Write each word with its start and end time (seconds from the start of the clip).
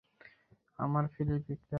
আমার 0.79 1.03
ফিলিপ, 1.13 1.35
একটা 1.35 1.53
আঘাত? 1.53 1.61